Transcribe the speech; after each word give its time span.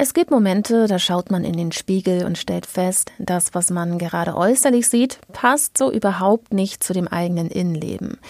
Es 0.00 0.14
gibt 0.14 0.30
Momente, 0.30 0.86
da 0.86 1.00
schaut 1.00 1.32
man 1.32 1.42
in 1.42 1.56
den 1.56 1.72
Spiegel 1.72 2.24
und 2.24 2.38
stellt 2.38 2.66
fest, 2.66 3.10
das, 3.18 3.52
was 3.54 3.70
man 3.70 3.98
gerade 3.98 4.36
äußerlich 4.36 4.88
sieht, 4.88 5.18
passt 5.32 5.76
so 5.76 5.90
überhaupt 5.90 6.52
nicht 6.54 6.84
zu 6.84 6.92
dem 6.92 7.08
eigenen 7.08 7.48
Innenleben. 7.48 8.20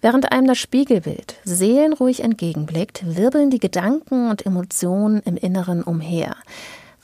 Während 0.00 0.32
einem 0.32 0.46
das 0.46 0.56
Spiegelbild 0.56 1.34
seelenruhig 1.44 2.20
entgegenblickt, 2.20 3.14
wirbeln 3.14 3.50
die 3.50 3.58
Gedanken 3.58 4.30
und 4.30 4.46
Emotionen 4.46 5.20
im 5.26 5.36
Inneren 5.36 5.82
umher. 5.82 6.34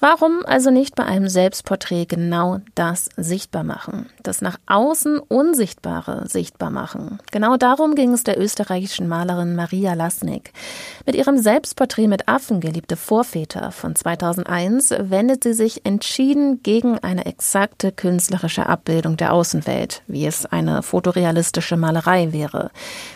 Warum 0.07 0.45
also 0.45 0.71
nicht 0.71 0.97
bei 0.97 1.05
einem 1.05 1.31
Selbstporträt 1.31 2.05
genau 2.05 2.61
das 2.75 3.09
sichtbar 3.17 3.65
machen? 3.65 4.11
Das 4.23 4.43
nach 4.43 4.59
außen 4.67 5.19
Unsichtbare 5.19 6.29
sichtbar 6.29 6.69
machen. 6.69 7.21
Genau 7.33 7.57
darum 7.57 7.95
ging 7.95 8.13
es 8.13 8.23
der 8.23 8.39
österreichischen 8.39 9.09
Malerin 9.09 9.57
Maria 9.57 9.95
Lasnik. 9.95 10.53
Mit 11.07 11.15
ihrem 11.15 11.39
Selbstporträt 11.39 12.07
mit 12.07 12.29
Affen, 12.29 12.61
geliebte 12.61 12.99
Vorväter 12.99 13.73
von 13.73 13.97
2001, 13.97 14.91
wendet 14.99 15.43
sie 15.43 15.55
sich 15.55 15.87
entschieden 15.87 16.63
gegen 16.63 16.99
eine 16.99 17.25
exakte 17.25 17.91
künstlerische 17.91 18.67
Abbildung 18.67 19.17
der 19.17 19.33
Außenwelt, 19.33 20.03
wie 20.07 20.27
es 20.27 20.45
eine 20.45 20.83
fotorealistische 20.83 21.79
Malerei 21.79 22.31
wäre. 22.35 22.71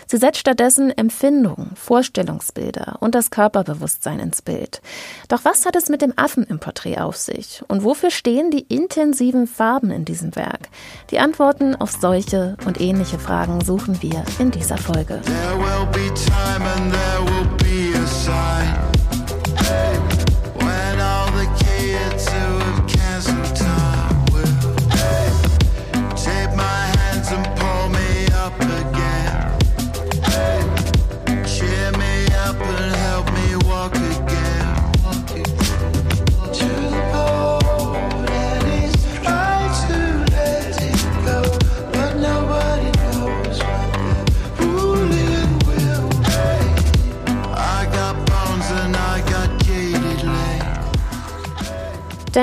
Sie 0.07 0.16
setzt 0.16 0.41
stattdessen 0.41 0.91
Empfindungen, 0.97 1.73
Vorstellungsbilder 1.75 2.97
und 3.01 3.15
das 3.15 3.30
Körperbewusstsein 3.30 4.20
ins 4.20 4.41
Bild. 4.41 4.80
Doch 5.29 5.45
was 5.45 5.66
hat 5.66 5.77
es 5.77 5.91
mit 5.91 6.01
dem 6.01 6.15
Affen 6.16 6.45
im 6.45 6.59
Porträt 6.59 6.77
auf 6.98 7.16
sich? 7.16 7.62
Und 7.68 7.84
wofür 7.84 8.10
stehen 8.10 8.50
die 8.50 8.62
intensiven 8.62 9.46
Farben 9.46 9.91
in 9.91 10.05
diesem 10.05 10.34
Werk? 10.37 10.68
Die 11.10 11.18
Antworten 11.18 11.77
auf 11.77 11.91
solche 11.91 12.56
und 12.66 12.80
ähnliche 12.80 13.18
Fragen 13.18 13.60
suchen 13.60 14.01
wir 14.02 14.24
in 14.38 14.51
dieser 14.51 14.78
Folge. 14.78 15.20
There 15.24 15.59
will 15.59 15.87
be 15.92 16.14
time 16.14 16.64
and 16.64 16.92
there 16.92 17.24
will 17.24 17.48
be 17.59 17.98
a 17.98 18.06
sign. 18.06 18.88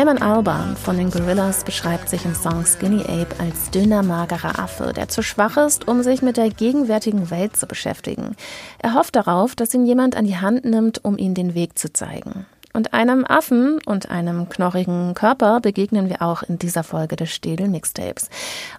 Damon 0.06 0.22
Albarn 0.22 0.78
von 0.78 0.98
den 0.98 1.10
Gorillas 1.10 1.64
beschreibt 1.64 2.10
sich 2.10 2.26
im 2.26 2.36
Song 2.36 2.64
Skinny 2.64 3.02
Ape 3.02 3.40
als 3.40 3.72
dünner, 3.72 4.04
magerer 4.04 4.60
Affe, 4.60 4.94
der 4.96 5.08
zu 5.08 5.24
schwach 5.24 5.58
ist, 5.58 5.88
um 5.88 6.04
sich 6.04 6.22
mit 6.22 6.38
der 6.38 6.52
gegenwärtigen 6.52 7.32
Welt 7.32 7.58
zu 7.58 7.66
beschäftigen. 7.66 8.36
Er 8.78 8.94
hofft 8.94 9.16
darauf, 9.16 9.56
dass 9.56 9.74
ihn 9.74 9.88
jemand 9.88 10.16
an 10.16 10.26
die 10.26 10.38
Hand 10.38 10.64
nimmt, 10.64 11.04
um 11.04 11.18
ihm 11.18 11.34
den 11.34 11.56
Weg 11.56 11.80
zu 11.80 11.92
zeigen. 11.92 12.46
Und 12.76 12.94
einem 12.94 13.24
Affen 13.26 13.80
und 13.86 14.10
einem 14.12 14.50
knorrigen 14.50 15.14
Körper 15.14 15.62
begegnen 15.62 16.10
wir 16.10 16.22
auch 16.22 16.44
in 16.44 16.60
dieser 16.60 16.84
Folge 16.84 17.16
des 17.16 17.32
Städel 17.32 17.70
Mixtapes. 17.70 18.30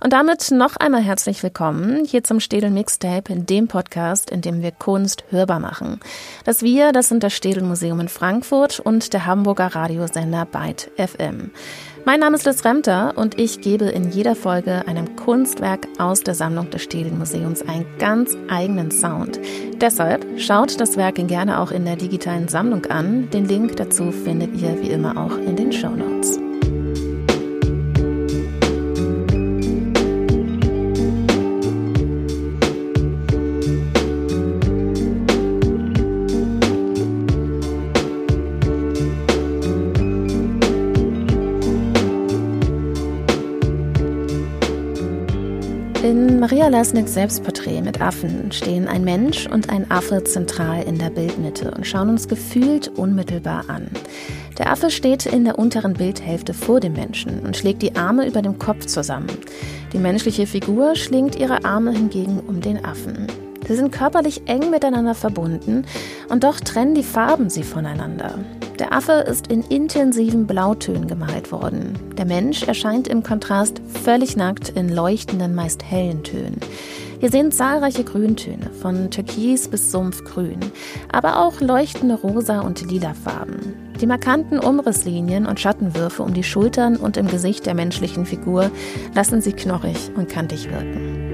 Und 0.05 0.13
damit 0.13 0.51
noch 0.51 0.77
einmal 0.77 1.01
herzlich 1.01 1.43
willkommen 1.43 2.05
hier 2.05 2.23
zum 2.23 2.39
Städel 2.39 2.69
Mixtape, 2.69 3.33
in 3.33 3.47
dem 3.47 3.69
Podcast, 3.69 4.31
in 4.31 4.43
dem 4.43 4.61
wir 4.61 4.73
Kunst 4.73 5.25
hörbar 5.31 5.61
machen. 5.61 5.99
Das 6.45 6.61
Wir, 6.61 6.93
das 6.93 7.09
sind 7.09 7.23
das 7.23 7.33
Städel 7.33 7.63
Museum 7.63 7.99
in 8.01 8.09
Frankfurt 8.09 8.81
und 8.81 9.15
der 9.15 9.25
Hamburger 9.25 9.75
Radiosender 9.75 10.45
Byte 10.45 10.91
FM. 10.99 11.53
Mein 12.07 12.21
Name 12.21 12.37
ist 12.37 12.47
Liz 12.47 12.65
Remter 12.65 13.15
und 13.17 13.37
ich 13.37 13.63
gebe 13.63 13.87
in 13.87 14.13
jeder 14.13 14.37
Folge 14.37 14.87
einem 14.87 15.17
Kunstwerk 15.17 15.89
aus 15.99 16.21
der 16.21 16.37
Sammlung 16.37 16.71
des 16.71 16.83
Städel-Museums 16.83 17.63
einen 17.63 17.85
ganz 17.99 18.37
eigenen 18.49 18.93
Sound. 18.93 19.41
Deshalb 19.81 20.25
schaut 20.41 20.79
das 20.79 20.97
Werk 20.97 21.17
gerne 21.17 21.59
auch 21.59 21.73
in 21.73 21.85
der 21.85 21.97
digitalen 21.97 22.47
Sammlung 22.47 22.87
an. 22.87 23.29
Den 23.31 23.47
Link 23.47 23.75
dazu 23.75 24.13
findet 24.13 24.55
ihr 24.55 24.81
wie 24.81 24.91
immer 24.91 25.17
auch 25.17 25.37
in 25.37 25.57
den 25.57 25.73
Show 25.73 25.91
Notes. 25.91 26.39
In 46.67 46.73
Maria 46.73 46.81
Lasniks 46.81 47.15
Selbstporträt 47.15 47.81
mit 47.81 48.01
Affen 48.01 48.51
stehen 48.51 48.89
ein 48.89 49.05
Mensch 49.05 49.47
und 49.47 49.71
ein 49.71 49.89
Affe 49.89 50.25
zentral 50.25 50.83
in 50.83 50.99
der 50.99 51.11
Bildmitte 51.11 51.71
und 51.71 51.87
schauen 51.87 52.09
uns 52.09 52.27
gefühlt 52.27 52.89
unmittelbar 52.89 53.67
an. 53.69 53.89
Der 54.59 54.73
Affe 54.73 54.91
steht 54.91 55.27
in 55.27 55.45
der 55.45 55.61
unteren 55.61 55.93
Bildhälfte 55.93 56.55
vor 56.55 56.81
dem 56.81 56.95
Menschen 56.95 57.39
und 57.47 57.57
schlägt 57.57 57.83
die 57.83 57.95
Arme 57.95 58.27
über 58.27 58.43
dem 58.43 58.59
Kopf 58.59 58.87
zusammen. 58.87 59.29
Die 59.93 59.99
menschliche 59.99 60.49
Figur 60.49 60.97
schlingt 60.97 61.37
ihre 61.37 61.65
Arme 61.65 61.93
hingegen 61.93 62.41
um 62.41 62.61
den 62.61 62.85
Affen. 62.85 63.29
Sie 63.69 63.77
sind 63.77 63.93
körperlich 63.93 64.43
eng 64.47 64.69
miteinander 64.71 65.15
verbunden 65.15 65.85
und 66.31 66.43
doch 66.43 66.59
trennen 66.59 66.97
die 66.97 67.05
Farben 67.05 67.49
sie 67.49 67.63
voneinander. 67.63 68.41
Der 68.79 68.93
Affe 68.93 69.13
ist 69.13 69.47
in 69.47 69.63
intensiven 69.63 70.47
Blautönen 70.47 71.07
gemalt 71.07 71.51
worden. 71.51 71.99
Der 72.19 72.27
Mensch 72.27 72.63
erscheint 72.63 73.09
im 73.09 73.23
Kontrast 73.23 73.81
völlig 74.05 74.37
nackt 74.37 74.69
in 74.69 74.95
leuchtenden, 74.95 75.55
meist 75.55 75.83
hellen 75.83 76.23
Tönen. 76.25 76.61
Wir 77.19 77.31
sehen 77.31 77.51
zahlreiche 77.51 78.05
Grüntöne, 78.05 78.71
von 78.83 79.11
Türkis 79.11 79.69
bis 79.69 79.91
Sumpfgrün, 79.91 80.61
aber 81.11 81.41
auch 81.41 81.63
leuchtende 81.63 82.17
rosa 82.17 82.61
und 82.61 82.91
lila 82.91 83.15
Farben. 83.15 83.75
Die 83.99 84.07
markanten 84.07 84.59
Umrisslinien 84.59 85.47
und 85.47 85.59
Schattenwürfe 85.59 86.23
um 86.23 86.35
die 86.35 86.45
Schultern 86.45 86.97
und 86.97 87.17
im 87.17 87.29
Gesicht 87.29 87.65
der 87.65 87.75
menschlichen 87.75 88.27
Figur 88.27 88.71
lassen 89.15 89.41
sie 89.41 89.55
knorrig 89.55 90.11
und 90.17 90.29
kantig 90.29 90.71
wirken. 90.71 91.26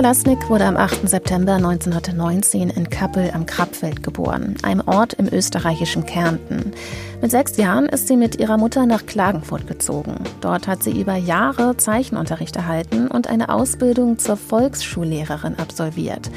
Maria 0.00 0.12
Lasnik 0.12 0.48
wurde 0.48 0.64
am 0.64 0.78
8. 0.78 1.10
September 1.10 1.56
1919 1.56 2.70
in 2.70 2.88
Kappel 2.88 3.32
am 3.34 3.44
Krappfeld 3.44 4.02
geboren, 4.02 4.56
einem 4.62 4.80
Ort 4.86 5.12
im 5.12 5.28
österreichischen 5.28 6.06
Kärnten. 6.06 6.72
Mit 7.20 7.30
sechs 7.30 7.58
Jahren 7.58 7.84
ist 7.84 8.08
sie 8.08 8.16
mit 8.16 8.40
ihrer 8.40 8.56
Mutter 8.56 8.86
nach 8.86 9.04
Klagenfurt 9.04 9.66
gezogen. 9.66 10.14
Dort 10.40 10.68
hat 10.68 10.82
sie 10.82 10.98
über 10.98 11.16
Jahre 11.16 11.76
Zeichenunterricht 11.76 12.56
erhalten 12.56 13.08
und 13.08 13.28
eine 13.28 13.50
Ausbildung 13.50 14.18
zur 14.18 14.38
Volksschullehrerin 14.38 15.58
absolviert. 15.58 16.30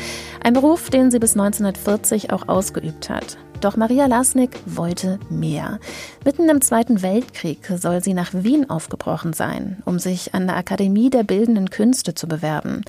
Ein 0.44 0.56
Beruf, 0.56 0.90
den 0.90 1.10
sie 1.10 1.20
bis 1.20 1.32
1940 1.32 2.34
auch 2.34 2.50
ausgeübt 2.50 3.10
hat. 3.10 3.38
Doch 3.64 3.78
Maria 3.78 4.08
Lasnik 4.08 4.60
wollte 4.66 5.20
mehr. 5.30 5.80
Mitten 6.26 6.50
im 6.50 6.60
Zweiten 6.60 7.02
Weltkrieg 7.02 7.60
soll 7.78 8.04
sie 8.04 8.14
nach 8.14 8.32
Wien 8.34 8.70
aufgebrochen 8.70 9.32
sein, 9.32 9.82
um 9.86 10.00
sich 10.00 10.34
an 10.34 10.48
der 10.48 10.58
Akademie 10.58 11.10
der 11.10 11.24
Bildenden 11.24 11.70
Künste 11.70 12.14
zu 12.14 12.28
bewerben. 12.28 12.82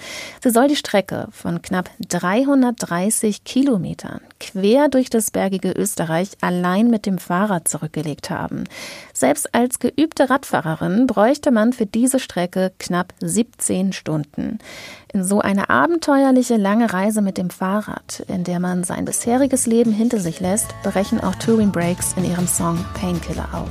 Sie 0.43 0.51
soll 0.51 0.67
die 0.67 0.75
Strecke 0.75 1.29
von 1.31 1.63
knapp 1.63 1.91
330 2.09 3.45
Kilometern 3.45 4.21
quer 4.45 4.89
durch 4.89 5.11
das 5.11 5.31
bergige 5.31 5.73
Österreich 5.73 6.31
allein 6.41 6.91
mit 6.91 7.07
dem 7.07 7.19
Fahrrad 7.19 7.69
zurückgelegt 7.69 8.31
haben. 8.31 8.65
Selbst 9.17 9.55
als 9.55 9.79
geübte 9.79 10.29
Radfahrerin 10.29 11.07
bräuchte 11.07 11.53
man 11.53 11.73
für 11.73 11.87
diese 11.87 12.19
Strecke 12.19 12.73
knapp 12.81 13.15
17 13.21 13.93
Stunden. 13.93 14.59
In 15.13 15.23
so 15.23 15.41
eine 15.41 15.71
abenteuerliche 15.71 16.57
lange 16.57 16.93
Reise 16.93 17.23
mit 17.23 17.39
dem 17.39 17.49
Fahrrad, 17.49 18.25
in 18.27 18.43
der 18.43 18.59
man 18.59 18.83
sein 18.83 19.05
bisheriges 19.05 19.67
Leben 19.67 19.93
hinter 19.93 20.19
sich 20.19 20.41
lässt, 20.41 20.75
brechen 20.83 21.21
auch 21.21 21.37
Touring 21.37 21.71
Breaks 21.71 22.15
in 22.17 22.25
ihrem 22.25 22.49
Song 22.49 22.85
Painkiller 22.95 23.49
auf. 23.53 23.71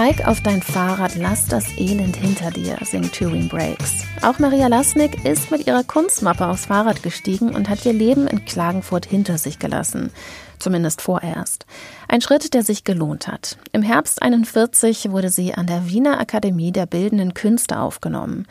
Steig 0.00 0.26
auf 0.26 0.40
dein 0.40 0.62
Fahrrad, 0.62 1.16
lass 1.16 1.44
das 1.44 1.76
Elend 1.76 2.16
hinter 2.16 2.50
dir, 2.50 2.78
singt 2.86 3.14
Turing 3.14 3.48
Breaks. 3.50 4.06
Auch 4.22 4.38
Maria 4.38 4.66
Lasnik 4.66 5.26
ist 5.26 5.50
mit 5.50 5.66
ihrer 5.66 5.84
Kunstmappe 5.84 6.46
aufs 6.46 6.64
Fahrrad 6.64 7.02
gestiegen 7.02 7.54
und 7.54 7.68
hat 7.68 7.84
ihr 7.84 7.92
Leben 7.92 8.26
in 8.26 8.46
Klagenfurt 8.46 9.04
hinter 9.04 9.36
sich 9.36 9.58
gelassen. 9.58 10.10
Zumindest 10.58 11.02
vorerst. 11.02 11.66
Ein 12.08 12.22
Schritt, 12.22 12.54
der 12.54 12.62
sich 12.62 12.84
gelohnt 12.84 13.28
hat. 13.28 13.58
Im 13.72 13.82
Herbst 13.82 14.22
41 14.22 15.10
wurde 15.10 15.28
sie 15.28 15.52
an 15.52 15.66
der 15.66 15.86
Wiener 15.90 16.18
Akademie 16.18 16.72
der 16.72 16.86
Bildenden 16.86 17.34
Künste 17.34 17.78
aufgenommen. 17.78 18.46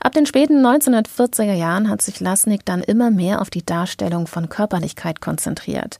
Ab 0.00 0.14
den 0.14 0.26
späten 0.26 0.64
1940er 0.64 1.54
Jahren 1.54 1.88
hat 1.88 2.02
sich 2.02 2.18
Lasnik 2.18 2.64
dann 2.64 2.82
immer 2.82 3.10
mehr 3.10 3.40
auf 3.40 3.50
die 3.50 3.66
Darstellung 3.66 4.26
von 4.26 4.48
Körperlichkeit 4.48 5.20
konzentriert. 5.20 5.98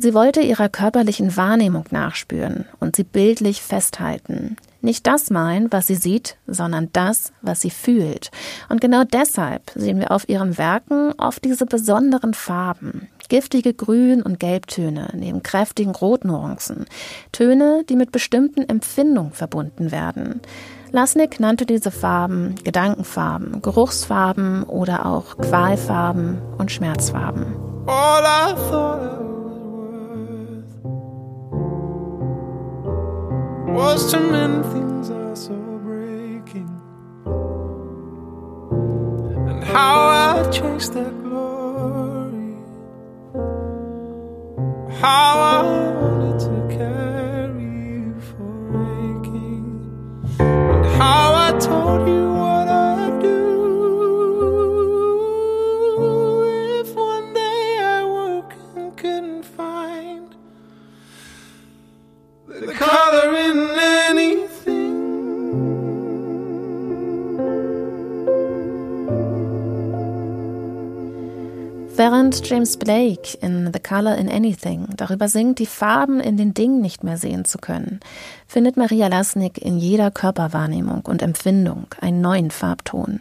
Sie 0.00 0.14
wollte 0.14 0.40
ihrer 0.40 0.68
körperlichen 0.68 1.36
Wahrnehmung 1.36 1.84
nachspüren 1.90 2.66
und 2.78 2.94
sie 2.94 3.02
bildlich 3.02 3.62
festhalten. 3.62 4.56
Nicht 4.80 5.08
das 5.08 5.30
malen, 5.30 5.66
was 5.72 5.88
sie 5.88 5.96
sieht, 5.96 6.36
sondern 6.46 6.88
das, 6.92 7.32
was 7.42 7.60
sie 7.60 7.70
fühlt. 7.70 8.30
Und 8.68 8.80
genau 8.80 9.02
deshalb 9.02 9.72
sehen 9.74 9.98
wir 9.98 10.12
auf 10.12 10.28
ihren 10.28 10.56
Werken 10.56 11.12
oft 11.18 11.44
diese 11.44 11.66
besonderen 11.66 12.32
Farben. 12.32 13.08
Giftige 13.28 13.74
Grün- 13.74 14.22
und 14.22 14.38
Gelbtöne 14.38 15.10
neben 15.14 15.42
kräftigen 15.42 15.94
Rotnuancen. 15.94 16.86
Töne, 17.32 17.82
die 17.88 17.96
mit 17.96 18.12
bestimmten 18.12 18.68
Empfindungen 18.68 19.32
verbunden 19.32 19.90
werden. 19.90 20.40
Lasnik 20.92 21.40
nannte 21.40 21.66
diese 21.66 21.90
Farben 21.90 22.54
Gedankenfarben, 22.62 23.60
Geruchsfarben 23.60 24.62
oder 24.62 25.06
auch 25.06 25.36
Qualfarben 25.36 26.38
und 26.56 26.70
Schmerzfarben. 26.70 27.56
All 27.86 28.22
I 28.22 28.54
thought 28.70 29.27
was 33.78 34.02
worth 34.02 34.04
was 34.04 34.10
to 34.10 34.20
mend 34.20 34.64
things 34.72 35.10
I 35.10 35.34
saw 35.34 35.78
breaking, 35.78 36.70
and 39.50 39.62
how 39.62 39.98
I 40.08 40.50
chased 40.50 40.94
that 40.94 41.14
glory, 41.22 42.56
how 45.00 45.27
James 72.48 72.78
Blake 72.78 73.36
in 73.42 73.70
The 73.74 73.78
Color 73.78 74.16
in 74.16 74.30
Anything 74.30 74.88
darüber 74.96 75.28
singt, 75.28 75.58
die 75.58 75.66
Farben 75.66 76.18
in 76.18 76.38
den 76.38 76.54
Dingen 76.54 76.80
nicht 76.80 77.04
mehr 77.04 77.18
sehen 77.18 77.44
zu 77.44 77.58
können, 77.58 78.00
findet 78.46 78.78
Maria 78.78 79.08
Lasnik 79.08 79.58
in 79.58 79.76
jeder 79.76 80.10
Körperwahrnehmung 80.10 81.02
und 81.02 81.20
Empfindung 81.20 81.88
einen 82.00 82.22
neuen 82.22 82.50
Farbton. 82.50 83.20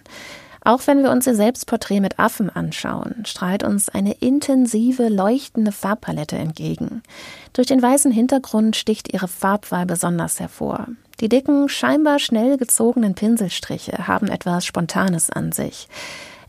Auch 0.63 0.87
wenn 0.87 1.03
wir 1.03 1.11
uns 1.11 1.27
ihr 1.27 1.35
Selbstporträt 1.35 1.99
mit 1.99 2.19
Affen 2.19 2.49
anschauen, 2.49 3.25
strahlt 3.25 3.63
uns 3.63 3.89
eine 3.89 4.13
intensive, 4.13 5.09
leuchtende 5.09 5.73
Farbpalette 5.73 6.37
entgegen. 6.37 7.03
Durch 7.51 7.67
den 7.67 7.81
weißen 7.81 8.13
Hintergrund 8.13 8.77
sticht 8.77 9.13
ihre 9.13 9.27
Farbwahl 9.27 9.85
besonders 9.85 10.39
hervor. 10.39 10.87
Die 11.19 11.27
dicken, 11.27 11.67
scheinbar 11.67 12.19
schnell 12.19 12.55
gezogenen 12.55 13.13
Pinselstriche 13.13 14.07
haben 14.07 14.29
etwas 14.29 14.65
Spontanes 14.65 15.29
an 15.29 15.51
sich. 15.51 15.89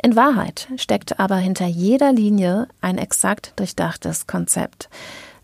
In 0.02 0.14
Wahrheit 0.14 0.68
steckt 0.76 1.18
aber 1.18 1.36
hinter 1.36 1.66
jeder 1.66 2.12
Linie 2.12 2.68
ein 2.80 2.98
exakt 2.98 3.52
durchdachtes 3.56 4.26
Konzept. 4.26 4.88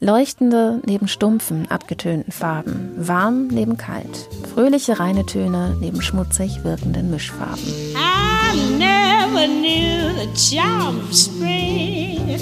Leuchtende 0.01 0.81
neben 0.87 1.09
stumpfen, 1.09 1.71
abgetönten 1.71 2.31
Farben, 2.33 2.93
warm 2.97 3.49
neben 3.49 3.77
kalt, 3.77 4.29
fröhliche 4.53 5.01
reine 5.01 5.25
Töne 5.27 5.77
neben 5.81 6.03
schmutzig 6.03 6.63
wirkenden 6.63 7.11
Mischfarben. 7.11 7.63
I 7.97 8.55
never 8.79 9.47
knew 9.47 10.13
the 10.15 10.29
charm 10.37 11.01
of 11.01 11.13
spring. 11.15 12.39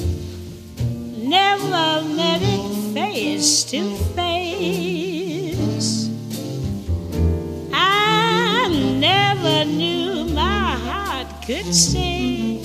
Never 1.23 2.03
met 2.17 2.43
it 2.43 2.61
face 2.93 3.65
to 3.71 3.97
face. 4.15 6.11
I 7.73 8.69
never 8.99 9.65
knew 9.65 10.22
could 11.53 11.75
sing. 11.75 12.63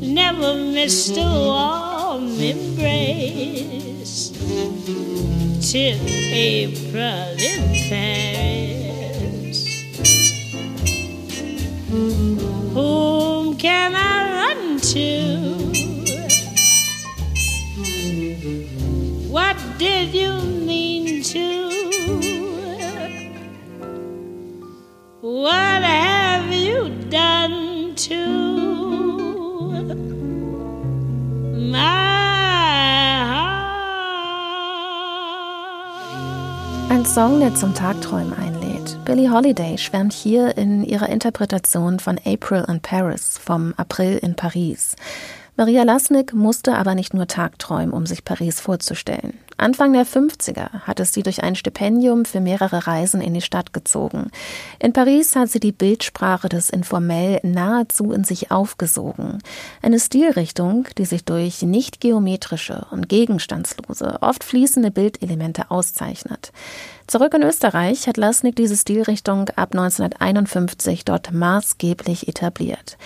Never 0.00 0.54
missed 0.54 1.16
a 1.18 1.20
warm 1.20 2.40
embrace 2.40 4.30
till 5.70 6.00
April 6.06 7.36
in 7.50 7.62
Paris. 7.90 9.58
Whom 12.74 13.56
can 13.58 13.94
I 13.94 14.16
run 14.38 14.80
to? 14.94 15.06
What 19.28 19.56
did 19.78 20.14
you 20.14 20.32
mean 20.40 21.22
to? 21.34 21.46
What 25.20 25.82
have 25.82 26.50
you 26.52 26.88
done? 27.10 27.47
Ein 36.90 37.04
Song, 37.04 37.40
der 37.40 37.56
zum 37.56 37.74
Tagträumen 37.74 38.32
einlädt. 38.34 38.96
Billie 39.04 39.32
Holiday 39.32 39.78
schwärmt 39.78 40.12
hier 40.12 40.56
in 40.56 40.84
ihrer 40.84 41.08
Interpretation 41.08 41.98
von 41.98 42.20
April 42.24 42.64
in 42.68 42.78
Paris 42.80 43.36
vom 43.36 43.74
April 43.76 44.18
in 44.18 44.36
Paris. 44.36 44.94
Maria 45.56 45.82
Lasnik 45.82 46.32
musste 46.32 46.76
aber 46.76 46.94
nicht 46.94 47.14
nur 47.14 47.26
tagträumen, 47.26 47.92
um 47.92 48.06
sich 48.06 48.24
Paris 48.24 48.60
vorzustellen. 48.60 49.34
Anfang 49.60 49.92
der 49.92 50.06
50er 50.06 50.82
hat 50.82 51.00
es 51.00 51.12
sie 51.12 51.24
durch 51.24 51.42
ein 51.42 51.56
Stipendium 51.56 52.24
für 52.24 52.40
mehrere 52.40 52.86
Reisen 52.86 53.20
in 53.20 53.34
die 53.34 53.40
Stadt 53.40 53.72
gezogen. 53.72 54.30
In 54.78 54.92
Paris 54.92 55.34
hat 55.34 55.48
sie 55.48 55.58
die 55.58 55.72
Bildsprache 55.72 56.48
des 56.48 56.70
Informell 56.70 57.40
nahezu 57.42 58.12
in 58.12 58.22
sich 58.22 58.52
aufgesogen. 58.52 59.38
Eine 59.82 59.98
Stilrichtung, 59.98 60.86
die 60.96 61.04
sich 61.04 61.24
durch 61.24 61.62
nicht 61.62 62.00
geometrische 62.00 62.86
und 62.92 63.08
gegenstandslose, 63.08 64.18
oft 64.20 64.44
fließende 64.44 64.92
Bildelemente 64.92 65.72
auszeichnet. 65.72 66.52
Zurück 67.08 67.34
in 67.34 67.42
Österreich 67.42 68.06
hat 68.06 68.16
Lasnik 68.16 68.54
diese 68.54 68.76
Stilrichtung 68.76 69.48
ab 69.56 69.72
1951 69.72 71.04
dort 71.04 71.32
maßgeblich 71.32 72.28
etabliert. 72.28 72.96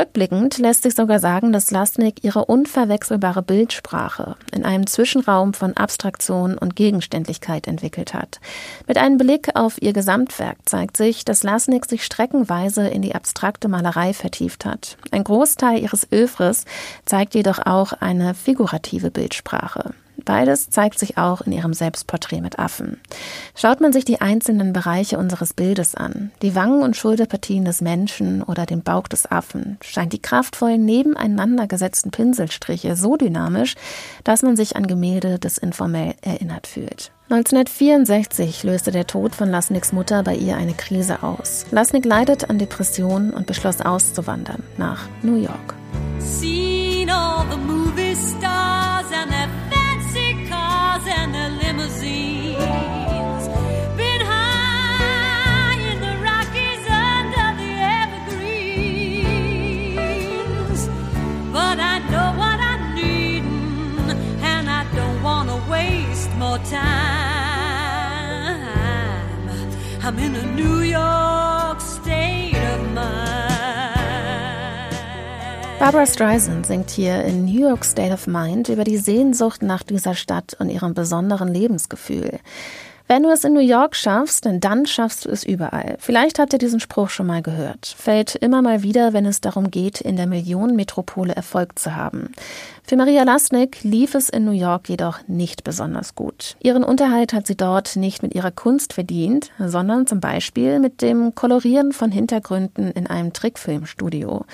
Rückblickend 0.00 0.56
lässt 0.56 0.84
sich 0.84 0.94
sogar 0.94 1.18
sagen, 1.18 1.52
dass 1.52 1.70
Lasnik 1.70 2.24
ihre 2.24 2.46
unverwechselbare 2.46 3.42
Bildsprache 3.42 4.36
in 4.50 4.64
einem 4.64 4.86
Zwischenraum 4.86 5.52
von 5.52 5.76
Abstraktion 5.76 6.56
und 6.56 6.74
Gegenständlichkeit 6.74 7.66
entwickelt 7.66 8.14
hat. 8.14 8.40
Mit 8.86 8.96
einem 8.96 9.18
Blick 9.18 9.50
auf 9.56 9.82
ihr 9.82 9.92
Gesamtwerk 9.92 10.56
zeigt 10.64 10.96
sich, 10.96 11.26
dass 11.26 11.42
Lasnik 11.42 11.84
sich 11.84 12.02
streckenweise 12.02 12.88
in 12.88 13.02
die 13.02 13.14
abstrakte 13.14 13.68
Malerei 13.68 14.14
vertieft 14.14 14.64
hat. 14.64 14.96
Ein 15.10 15.22
Großteil 15.22 15.82
ihres 15.82 16.10
Övres 16.10 16.64
zeigt 17.04 17.34
jedoch 17.34 17.58
auch 17.58 17.92
eine 17.92 18.32
figurative 18.32 19.10
Bildsprache. 19.10 19.92
Beides 20.24 20.70
zeigt 20.70 20.98
sich 20.98 21.18
auch 21.18 21.40
in 21.42 21.52
ihrem 21.52 21.74
Selbstporträt 21.74 22.40
mit 22.40 22.58
Affen. 22.58 23.00
Schaut 23.54 23.80
man 23.80 23.92
sich 23.92 24.04
die 24.04 24.20
einzelnen 24.20 24.72
Bereiche 24.72 25.18
unseres 25.18 25.54
Bildes 25.54 25.94
an, 25.94 26.30
die 26.42 26.54
Wangen- 26.54 26.82
und 26.82 26.96
Schulterpartien 26.96 27.64
des 27.64 27.80
Menschen 27.80 28.42
oder 28.42 28.66
den 28.66 28.82
Bauch 28.82 29.08
des 29.08 29.30
Affen, 29.30 29.78
scheint 29.82 30.12
die 30.12 30.22
kraftvollen 30.22 30.84
nebeneinander 30.84 31.66
gesetzten 31.66 32.10
Pinselstriche 32.10 32.96
so 32.96 33.16
dynamisch, 33.16 33.74
dass 34.24 34.42
man 34.42 34.56
sich 34.56 34.76
an 34.76 34.86
Gemälde 34.86 35.38
des 35.38 35.58
Informell 35.58 36.14
erinnert 36.22 36.66
fühlt. 36.66 37.12
1964 37.30 38.64
löste 38.64 38.90
der 38.90 39.06
Tod 39.06 39.36
von 39.36 39.48
Lasniks 39.48 39.92
Mutter 39.92 40.24
bei 40.24 40.34
ihr 40.34 40.56
eine 40.56 40.74
Krise 40.74 41.22
aus. 41.22 41.64
Lasnik 41.70 42.04
leidet 42.04 42.50
an 42.50 42.58
Depressionen 42.58 43.32
und 43.32 43.46
beschloss 43.46 43.80
auszuwandern 43.80 44.64
nach 44.78 45.08
New 45.22 45.36
York. 45.36 45.74
Seen 46.18 47.08
all 47.08 47.46
the 47.48 47.56
movie 47.56 48.16
stars 48.16 49.06
and 49.12 49.69
and 51.06 51.34
their 51.34 51.50
limousines. 51.50 52.58
Been 53.96 54.22
high 54.32 55.78
in 55.90 55.98
the 56.06 56.14
Rockies 56.28 56.84
under 57.12 57.48
the 57.60 57.70
evergreens. 58.02 59.20
But 61.52 61.78
I 61.80 61.98
know 62.10 62.28
what 62.38 62.58
I'm 62.60 62.70
and 64.42 64.68
I 64.68 64.84
don't 64.94 65.22
want 65.22 65.48
to 65.48 65.56
waste 65.70 66.30
more 66.36 66.58
time. 66.58 66.80
I'm 70.02 70.18
in 70.18 70.34
a 70.34 70.46
New 70.54 70.80
York 70.80 71.80
Barbara 75.80 76.04
Streisand 76.04 76.66
singt 76.66 76.90
hier 76.90 77.24
in 77.24 77.46
New 77.46 77.58
York 77.58 77.86
State 77.86 78.12
of 78.12 78.26
Mind 78.26 78.68
über 78.68 78.84
die 78.84 78.98
Sehnsucht 78.98 79.62
nach 79.62 79.82
dieser 79.82 80.14
Stadt 80.14 80.54
und 80.58 80.68
ihrem 80.68 80.92
besonderen 80.92 81.48
Lebensgefühl. 81.48 82.38
Wenn 83.08 83.22
du 83.22 83.30
es 83.30 83.44
in 83.44 83.54
New 83.54 83.60
York 83.60 83.96
schaffst, 83.96 84.46
dann 84.46 84.84
schaffst 84.84 85.24
du 85.24 85.30
es 85.30 85.42
überall. 85.42 85.96
Vielleicht 85.98 86.38
habt 86.38 86.52
ihr 86.52 86.58
diesen 86.58 86.80
Spruch 86.80 87.08
schon 87.08 87.26
mal 87.26 87.40
gehört. 87.40 87.96
Fällt 87.98 88.34
immer 88.36 88.60
mal 88.60 88.82
wieder, 88.82 89.14
wenn 89.14 89.24
es 89.24 89.40
darum 89.40 89.70
geht, 89.70 90.02
in 90.02 90.16
der 90.16 90.26
Millionenmetropole 90.26 91.34
Erfolg 91.34 91.78
zu 91.78 91.96
haben. 91.96 92.34
Für 92.84 92.96
Maria 92.96 93.22
Lasnik 93.22 93.82
lief 93.82 94.14
es 94.14 94.28
in 94.28 94.44
New 94.44 94.52
York 94.52 94.90
jedoch 94.90 95.20
nicht 95.28 95.64
besonders 95.64 96.14
gut. 96.14 96.56
Ihren 96.60 96.84
Unterhalt 96.84 97.32
hat 97.32 97.46
sie 97.46 97.56
dort 97.56 97.96
nicht 97.96 98.22
mit 98.22 98.34
ihrer 98.34 98.50
Kunst 98.50 98.92
verdient, 98.92 99.50
sondern 99.58 100.06
zum 100.06 100.20
Beispiel 100.20 100.78
mit 100.78 101.00
dem 101.00 101.34
Kolorieren 101.34 101.92
von 101.92 102.12
Hintergründen 102.12 102.92
in 102.92 103.06
einem 103.06 103.32
Trickfilmstudio. 103.32 104.44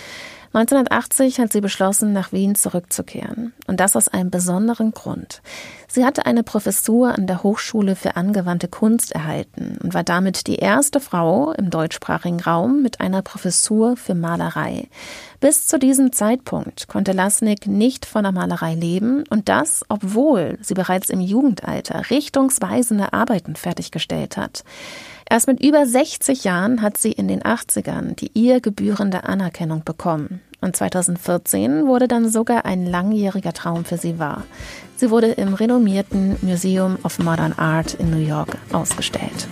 1980 0.56 1.38
hat 1.38 1.52
sie 1.52 1.60
beschlossen, 1.60 2.14
nach 2.14 2.32
Wien 2.32 2.54
zurückzukehren. 2.54 3.52
Und 3.66 3.78
das 3.78 3.94
aus 3.94 4.08
einem 4.08 4.30
besonderen 4.30 4.92
Grund. 4.92 5.42
Sie 5.86 6.02
hatte 6.02 6.25
eine 6.25 6.42
Professur 6.42 7.14
an 7.14 7.26
der 7.26 7.42
Hochschule 7.42 7.94
für 7.94 8.16
angewandte 8.16 8.66
Kunst 8.66 9.12
erhalten 9.12 9.76
und 9.82 9.92
war 9.92 10.02
damit 10.02 10.46
die 10.46 10.56
erste 10.56 10.98
Frau 10.98 11.52
im 11.52 11.68
deutschsprachigen 11.68 12.40
Raum 12.40 12.82
mit 12.82 13.00
einer 13.00 13.20
Professur 13.20 13.98
für 13.98 14.14
Malerei. 14.14 14.88
Bis 15.40 15.66
zu 15.66 15.78
diesem 15.78 16.12
Zeitpunkt 16.12 16.88
konnte 16.88 17.12
Lasnik 17.12 17.66
nicht 17.66 18.06
von 18.06 18.22
der 18.22 18.32
Malerei 18.32 18.75
leben 18.75 19.25
und 19.28 19.50
das, 19.50 19.84
obwohl 19.88 20.58
sie 20.62 20.75
bereits 20.75 21.10
im 21.10 21.20
Jugendalter 21.20 22.08
richtungsweisende 22.08 23.12
Arbeiten 23.12 23.56
fertiggestellt 23.56 24.38
hat. 24.38 24.64
Erst 25.28 25.48
mit 25.48 25.62
über 25.62 25.84
60 25.84 26.44
Jahren 26.44 26.82
hat 26.82 26.96
sie 26.96 27.12
in 27.12 27.28
den 27.28 27.42
80ern 27.42 28.14
die 28.14 28.30
ihr 28.34 28.60
gebührende 28.60 29.25
Anerkennung 29.25 29.82
bekommen. 29.84 30.40
Und 30.60 30.76
2014 30.76 31.86
wurde 31.86 32.08
dann 32.08 32.28
sogar 32.28 32.64
ein 32.64 32.86
langjähriger 32.86 33.52
Traum 33.52 33.84
für 33.84 33.98
sie 33.98 34.18
wahr. 34.18 34.44
Sie 34.96 35.10
wurde 35.10 35.28
im 35.32 35.54
renommierten 35.54 36.36
Museum 36.42 36.98
of 37.02 37.18
Modern 37.18 37.52
Art 37.52 37.94
in 37.94 38.10
New 38.10 38.26
York 38.26 38.56
ausgestellt. 38.72 39.48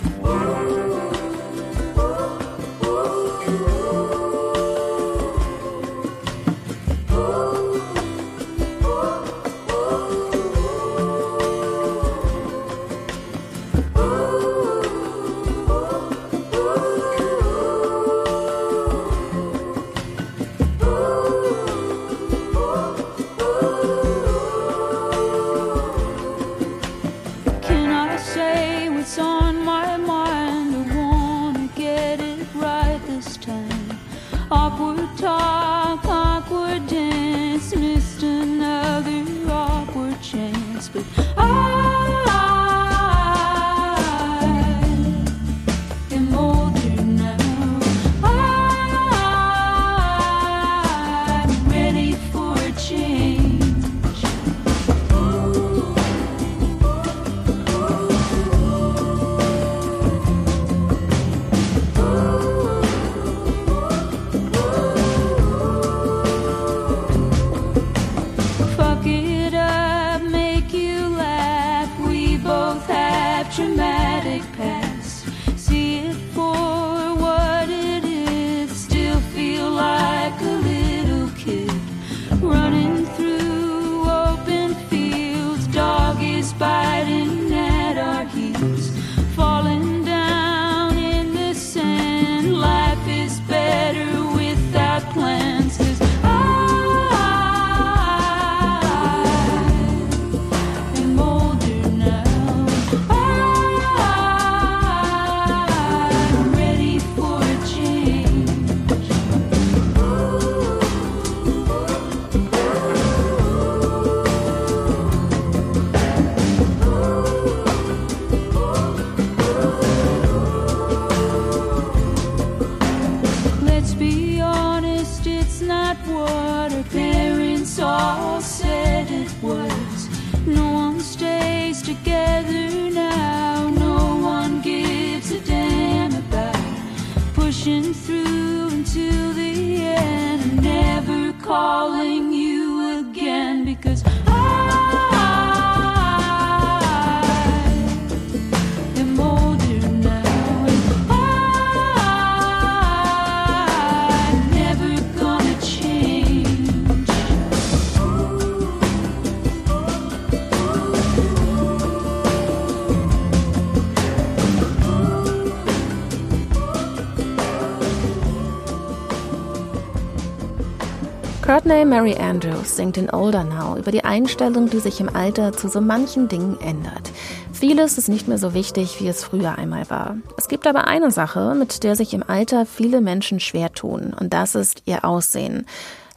Courtney 171.65 171.83
Mary 171.83 172.15
Andrews 172.15 172.75
singt 172.75 172.95
in 172.95 173.09
Older 173.09 173.43
Now 173.43 173.75
über 173.75 173.91
die 173.91 174.03
Einstellung, 174.03 174.69
die 174.69 174.79
sich 174.79 174.99
im 174.99 175.09
Alter 175.09 175.51
zu 175.51 175.67
so 175.67 175.81
manchen 175.81 176.27
Dingen 176.27 176.61
ändert. 176.61 177.11
Vieles 177.53 177.97
ist 177.97 178.07
nicht 178.07 178.27
mehr 178.27 178.37
so 178.37 178.53
wichtig, 178.53 179.01
wie 179.01 179.07
es 179.07 179.23
früher 179.23 179.57
einmal 179.57 179.89
war. 179.89 180.15
Es 180.37 180.47
gibt 180.47 180.67
aber 180.67 180.85
eine 180.85 181.09
Sache, 181.09 181.55
mit 181.55 181.83
der 181.83 181.95
sich 181.95 182.13
im 182.13 182.21
Alter 182.21 182.67
viele 182.67 183.01
Menschen 183.01 183.39
schwer 183.39 183.73
tun, 183.73 184.13
und 184.13 184.31
das 184.31 184.53
ist 184.53 184.83
ihr 184.85 185.05
Aussehen. 185.05 185.65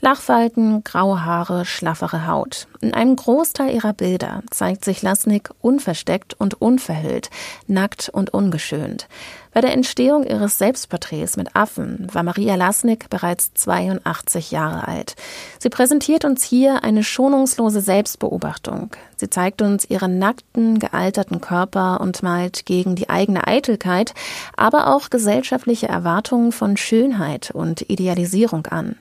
Lachfalten, 0.02 0.84
graue 0.84 1.24
Haare, 1.24 1.64
schlaffere 1.64 2.26
Haut. 2.26 2.68
In 2.82 2.92
einem 2.92 3.16
Großteil 3.16 3.74
ihrer 3.74 3.94
Bilder 3.94 4.42
zeigt 4.50 4.84
sich 4.84 5.00
Lasnik 5.00 5.50
unversteckt 5.62 6.34
und 6.38 6.60
unverhüllt, 6.60 7.30
nackt 7.66 8.10
und 8.10 8.34
ungeschönt. 8.34 9.08
Bei 9.52 9.60
der 9.60 9.72
Entstehung 9.72 10.24
ihres 10.24 10.58
Selbstporträts 10.58 11.36
mit 11.36 11.56
Affen 11.56 12.06
war 12.12 12.22
Maria 12.22 12.54
Lasnik 12.54 13.08
bereits 13.08 13.54
82 13.54 14.50
Jahre 14.50 14.86
alt. 14.86 15.14
Sie 15.58 15.70
präsentiert 15.70 16.24
uns 16.24 16.44
hier 16.44 16.84
eine 16.84 17.02
schonungslose 17.02 17.80
Selbstbeobachtung. 17.80 18.90
Sie 19.16 19.30
zeigt 19.30 19.62
uns 19.62 19.84
ihren 19.88 20.18
nackten, 20.18 20.78
gealterten 20.78 21.40
Körper 21.40 22.00
und 22.00 22.22
malt 22.22 22.66
gegen 22.66 22.94
die 22.94 23.08
eigene 23.08 23.46
Eitelkeit, 23.46 24.14
aber 24.56 24.94
auch 24.94 25.10
gesellschaftliche 25.10 25.88
Erwartungen 25.88 26.52
von 26.52 26.76
Schönheit 26.76 27.50
und 27.50 27.88
Idealisierung 27.90 28.66
an. 28.66 28.96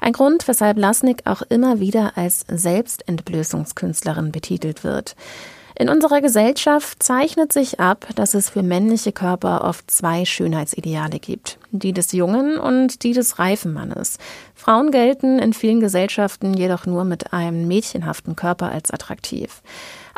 Ein 0.00 0.12
Grund, 0.12 0.46
weshalb 0.48 0.78
Lasnik 0.78 1.22
auch 1.26 1.42
immer 1.42 1.80
wieder 1.80 2.12
als 2.16 2.44
Selbstentblößungskünstlerin 2.48 4.32
betitelt 4.32 4.84
wird. 4.84 5.14
In 5.74 5.88
unserer 5.88 6.20
Gesellschaft 6.20 7.02
zeichnet 7.02 7.52
sich 7.52 7.80
ab, 7.80 8.06
dass 8.14 8.34
es 8.34 8.50
für 8.50 8.62
männliche 8.62 9.12
Körper 9.12 9.64
oft 9.64 9.90
zwei 9.90 10.24
Schönheitsideale 10.24 11.18
gibt. 11.18 11.58
Die 11.70 11.92
des 11.92 12.12
jungen 12.12 12.58
und 12.58 13.02
die 13.02 13.12
des 13.12 13.38
reifen 13.38 13.72
Mannes. 13.72 14.18
Frauen 14.54 14.90
gelten 14.90 15.38
in 15.38 15.52
vielen 15.52 15.80
Gesellschaften 15.80 16.54
jedoch 16.54 16.86
nur 16.86 17.04
mit 17.04 17.32
einem 17.32 17.66
mädchenhaften 17.66 18.36
Körper 18.36 18.70
als 18.70 18.90
attraktiv. 18.90 19.62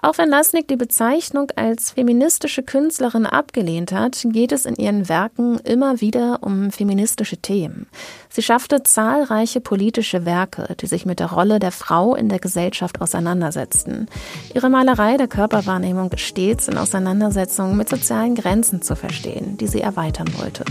Auch 0.04 0.18
wenn 0.18 0.28
Lasnik 0.28 0.68
die 0.68 0.76
Bezeichnung 0.76 1.50
als 1.56 1.92
feministische 1.92 2.62
Künstlerin 2.62 3.24
abgelehnt 3.24 3.90
hat, 3.90 4.22
geht 4.22 4.52
es 4.52 4.66
in 4.66 4.76
ihren 4.76 5.08
Werken 5.08 5.58
immer 5.60 6.02
wieder 6.02 6.40
um 6.42 6.70
feministische 6.70 7.38
Themen. 7.38 7.86
Sie 8.28 8.42
schaffte 8.42 8.82
zahlreiche 8.82 9.62
politische 9.62 10.26
Werke, 10.26 10.76
die 10.78 10.88
sich 10.88 11.06
mit 11.06 11.20
der 11.20 11.32
Rolle 11.32 11.58
der 11.58 11.72
Frau 11.72 12.14
in 12.14 12.28
der 12.28 12.38
Gesellschaft 12.38 13.00
auseinandersetzten. 13.00 14.06
Ihre 14.54 14.68
Malerei 14.68 15.16
der 15.16 15.26
Körperwahrnehmung 15.26 16.10
stets 16.16 16.68
in 16.68 16.76
Auseinandersetzung 16.76 17.74
mit 17.74 17.88
sozialen 17.88 18.34
Grenzen 18.34 18.82
zu 18.82 18.96
verstehen, 18.96 19.56
die 19.56 19.68
sie 19.68 19.80
erweitern 19.80 20.28
wollte. 20.36 20.66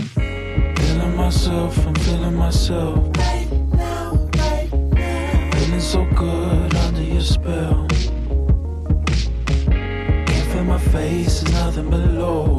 So 5.80 6.06
good 6.14 6.72
under 6.74 7.02
your 7.02 7.20
spell. 7.20 7.86
Face 10.90 11.42
nothing 11.52 11.90
below 11.90 12.53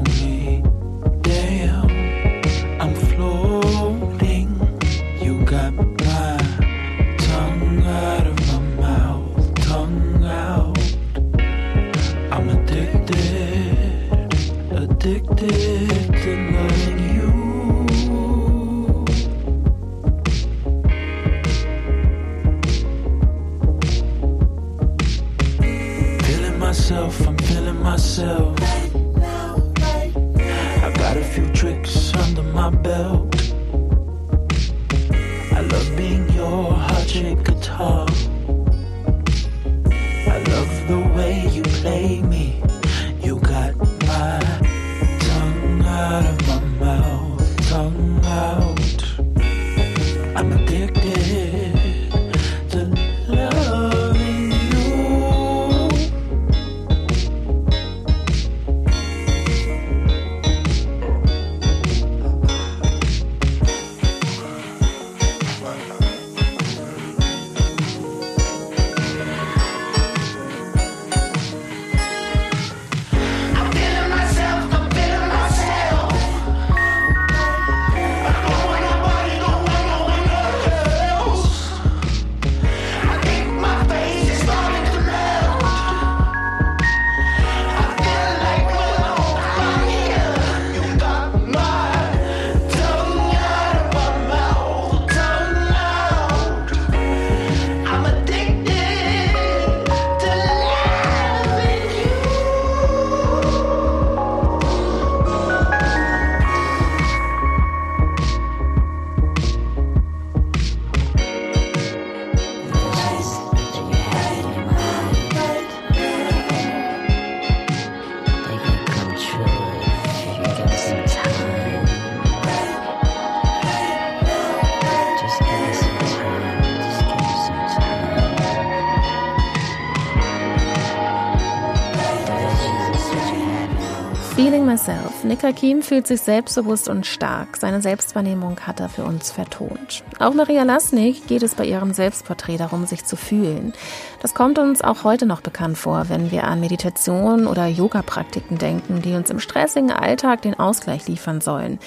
Myself. 134.52 135.24
Nick 135.24 135.42
Hakim 135.44 135.82
fühlt 135.82 136.06
sich 136.06 136.22
selbstbewusst 136.22 136.88
und 136.88 137.08
stark. 137.08 137.58
Seine 137.58 137.82
Selbstwahrnehmung 137.82 138.60
hat 138.60 138.80
er 138.80 138.90
für 138.90 139.04
uns 139.04 139.32
vertont. 139.32 140.04
Auch 140.20 140.36
Maria 140.36 140.62
Lasnik 140.62 141.28
geht 141.28 141.42
es 141.42 141.56
bei 141.56 141.66
ihrem 141.66 141.94
Selbstporträt 141.94 142.58
darum, 142.58 142.86
sich 142.86 143.06
zu 143.06 143.16
fühlen. 143.16 143.74
Das 144.22 144.36
kommt 144.36 144.60
uns 144.60 144.84
auch 144.84 145.04
heute 145.04 145.26
noch 145.26 145.42
bekannt 145.42 145.80
vor, 145.80 146.10
wenn 146.10 146.30
wir 146.30 146.44
an 146.44 146.60
Meditation 146.60 147.48
oder 147.48 147.66
Yoga-Praktiken 147.66 148.60
denken, 148.60 149.02
die 149.02 149.16
uns 149.16 149.32
im 149.32 149.40
stressigen 149.40 149.92
Alltag 149.92 150.44
den 150.44 150.60
Ausgleich 150.60 151.08
liefern 151.08 151.42
sollen. 151.42 151.80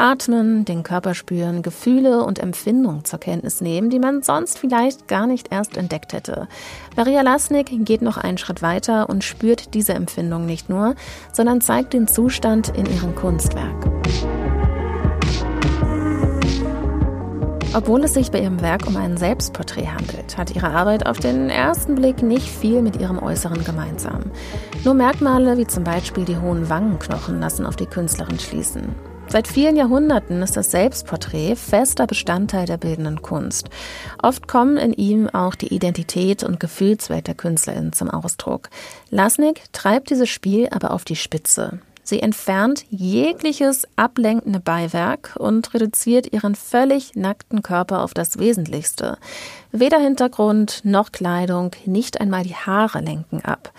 Atmen, 0.00 0.64
den 0.64 0.82
Körper 0.82 1.14
spüren, 1.14 1.60
Gefühle 1.60 2.24
und 2.24 2.38
Empfindungen 2.38 3.04
zur 3.04 3.20
Kenntnis 3.20 3.60
nehmen, 3.60 3.90
die 3.90 3.98
man 3.98 4.22
sonst 4.22 4.58
vielleicht 4.58 5.08
gar 5.08 5.26
nicht 5.26 5.52
erst 5.52 5.76
entdeckt 5.76 6.14
hätte. 6.14 6.48
Maria 6.96 7.20
Lasnik 7.20 7.68
geht 7.84 8.00
noch 8.00 8.16
einen 8.16 8.38
Schritt 8.38 8.62
weiter 8.62 9.10
und 9.10 9.24
spürt 9.24 9.74
diese 9.74 9.92
Empfindung 9.92 10.46
nicht 10.46 10.70
nur, 10.70 10.94
sondern 11.32 11.60
zeigt 11.60 11.92
den 11.92 12.08
Zustand 12.08 12.70
in 12.70 12.86
ihrem 12.86 13.14
Kunstwerk. 13.14 13.86
Obwohl 17.74 18.02
es 18.02 18.14
sich 18.14 18.30
bei 18.30 18.40
ihrem 18.40 18.62
Werk 18.62 18.86
um 18.86 18.96
ein 18.96 19.18
Selbstporträt 19.18 19.86
handelt, 19.86 20.38
hat 20.38 20.56
ihre 20.56 20.70
Arbeit 20.70 21.06
auf 21.06 21.18
den 21.18 21.50
ersten 21.50 21.94
Blick 21.94 22.22
nicht 22.22 22.48
viel 22.48 22.80
mit 22.80 22.96
ihrem 22.96 23.22
Äußeren 23.22 23.62
gemeinsam. 23.64 24.22
Nur 24.82 24.94
Merkmale 24.94 25.58
wie 25.58 25.66
zum 25.66 25.84
Beispiel 25.84 26.24
die 26.24 26.38
hohen 26.38 26.70
Wangenknochen 26.70 27.38
lassen 27.38 27.66
auf 27.66 27.76
die 27.76 27.86
Künstlerin 27.86 28.38
schließen. 28.40 29.09
Seit 29.32 29.46
vielen 29.46 29.76
Jahrhunderten 29.76 30.42
ist 30.42 30.56
das 30.56 30.72
Selbstporträt 30.72 31.54
fester 31.54 32.08
Bestandteil 32.08 32.66
der 32.66 32.78
bildenden 32.78 33.22
Kunst. 33.22 33.70
Oft 34.20 34.48
kommen 34.48 34.76
in 34.76 34.92
ihm 34.92 35.28
auch 35.28 35.54
die 35.54 35.72
Identität 35.72 36.42
und 36.42 36.58
Gefühlswelt 36.58 37.28
der 37.28 37.36
Künstlerin 37.36 37.92
zum 37.92 38.10
Ausdruck. 38.10 38.70
Lasnik 39.08 39.62
treibt 39.72 40.10
dieses 40.10 40.28
Spiel 40.28 40.66
aber 40.72 40.90
auf 40.90 41.04
die 41.04 41.14
Spitze. 41.14 41.78
Sie 42.02 42.20
entfernt 42.20 42.84
jegliches 42.90 43.86
ablenkende 43.96 44.60
Beiwerk 44.60 45.36
und 45.38 45.72
reduziert 45.74 46.32
ihren 46.32 46.54
völlig 46.54 47.14
nackten 47.14 47.62
Körper 47.62 48.02
auf 48.02 48.14
das 48.14 48.38
Wesentlichste. 48.38 49.18
Weder 49.72 50.00
Hintergrund 50.00 50.80
noch 50.82 51.12
Kleidung, 51.12 51.70
nicht 51.86 52.20
einmal 52.20 52.42
die 52.42 52.56
Haare 52.56 53.00
lenken 53.00 53.42
ab. 53.44 53.72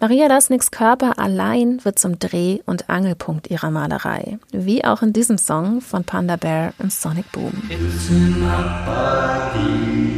Maria 0.00 0.26
Lasniks 0.26 0.70
Körper 0.70 1.18
allein 1.18 1.84
wird 1.84 1.98
zum 1.98 2.18
Dreh- 2.18 2.60
und 2.66 2.90
Angelpunkt 2.90 3.50
ihrer 3.50 3.70
Malerei, 3.70 4.38
wie 4.50 4.84
auch 4.84 5.02
in 5.02 5.12
diesem 5.12 5.38
Song 5.38 5.80
von 5.80 6.04
Panda 6.04 6.36
Bear 6.36 6.74
und 6.78 6.92
Sonic 6.92 7.30
Boom. 7.32 7.62
It's 7.70 8.10
in 8.10 8.40
my 8.40 8.62
body. 8.84 10.16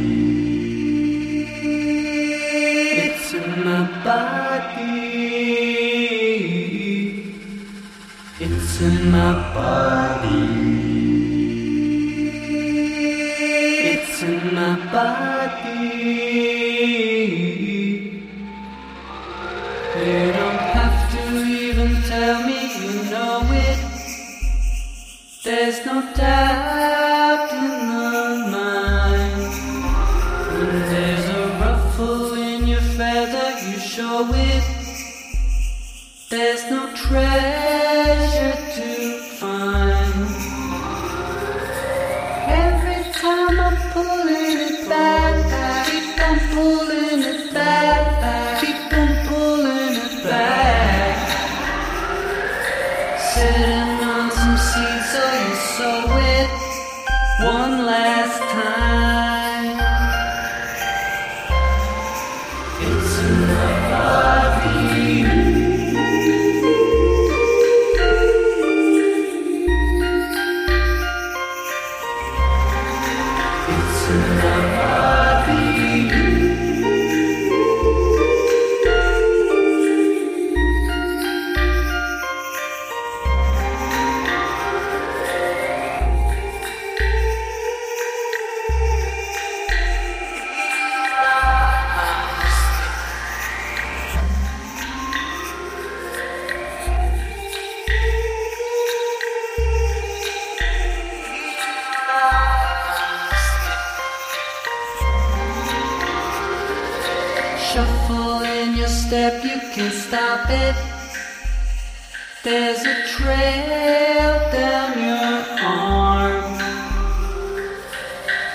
It's 3.05 3.33
in 3.33 3.63
my 3.63 3.87
body. 4.03 4.48
In 8.89 9.11
my 9.11 9.33
body. 9.53 10.49
It's 13.91 14.23
in 14.23 14.55
my 14.55 14.73
body. 14.95 15.89
You 19.99 20.31
don't 20.39 20.63
have 20.77 20.99
to 21.13 21.23
even 21.67 21.91
tell 22.11 22.37
me 22.47 22.59
you 22.81 22.93
know 23.11 23.35
it. 23.67 23.79
There's 25.43 25.79
no 25.85 25.97
doubt 26.15 27.49
in 27.61 27.69
my 27.91 28.27
mind. 28.57 29.51
When 30.53 30.75
there's 30.91 31.27
a 31.41 31.43
ruffle 31.61 32.33
in 32.33 32.67
your 32.73 32.85
feather, 32.97 33.49
you 33.67 33.77
show 33.95 34.19
it. 34.49 34.65
There's 36.29 36.63
no 36.71 36.81
treasure 36.95 37.68
Shuffle 107.79 108.41
in 108.43 108.75
your 108.75 108.89
step, 108.89 109.41
you 109.41 109.57
can 109.73 109.89
stop 109.89 110.49
it. 110.49 110.75
There's 112.43 112.81
a 112.85 113.07
trail 113.07 114.51
down 114.51 114.99
your 114.99 115.45
arm. 115.63 116.59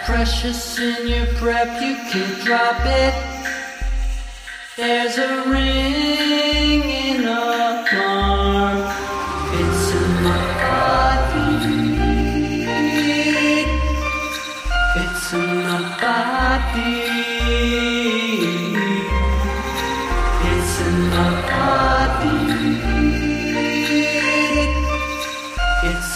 Precious 0.05 0.79
in 0.79 1.09
your 1.09 1.27
prep, 1.39 1.81
you 1.81 1.97
can 2.13 2.45
drop 2.45 2.77
it. 2.85 3.15
There's 4.77 5.17
a 5.17 5.49
ring 5.49 6.83
in 6.83 7.25
alarm. 7.25 8.77
It's 9.59 9.91
in 10.01 10.23
my 10.23 10.43
body. 10.61 11.65
It's 15.01 15.33
in 15.33 15.63
my 15.65 15.81
body. 15.99 17.04